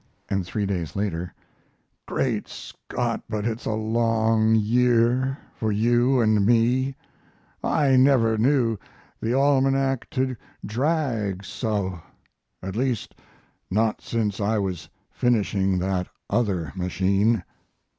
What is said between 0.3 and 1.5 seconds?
three days later: